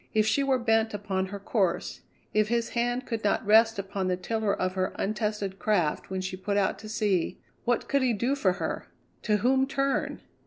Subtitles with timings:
[0.15, 2.01] If she were bent upon her course,
[2.33, 6.35] if his hand could not rest upon the tiller of her untested craft when she
[6.35, 8.87] put out to sea, what could he do for her?
[9.21, 10.21] To whom turn?